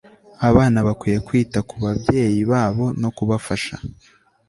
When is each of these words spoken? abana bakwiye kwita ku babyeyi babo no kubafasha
abana 0.49 0.77
bakwiye 0.87 1.17
kwita 1.27 1.59
ku 1.69 1.75
babyeyi 1.83 2.41
babo 2.51 2.85
no 3.01 3.09
kubafasha 3.17 3.75